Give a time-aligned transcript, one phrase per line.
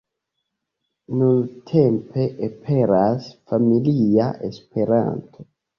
[1.19, 5.51] Nuntempe aperas "Familia Esperanto".